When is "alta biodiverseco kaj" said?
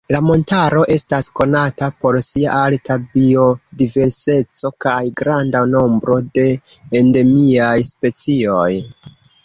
2.63-4.97